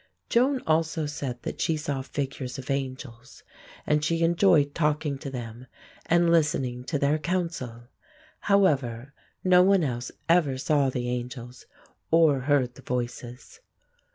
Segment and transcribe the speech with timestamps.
[0.29, 3.43] Joan also said that she saw figures of angels,
[3.85, 5.67] and she enjoyed talking to them
[6.07, 7.83] and listening to their counsel.
[8.39, 11.67] However, no one else ever saw the angels
[12.09, 13.59] or heard the Voices.